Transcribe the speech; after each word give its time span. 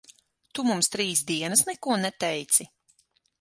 Tu 0.59 0.63
mums 0.69 0.89
trīs 0.95 1.21
dienas 1.31 1.61
neko 1.69 1.99
neteici? 2.07 2.69